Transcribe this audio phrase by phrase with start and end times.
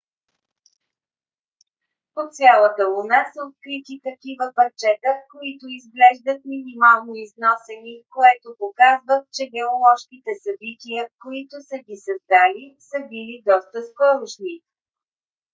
[2.13, 10.31] по цялата луна са открити такива парчета които изглеждат минимално износени което показва че геоложките
[10.45, 14.55] събития които са ги създали са били доста скорошни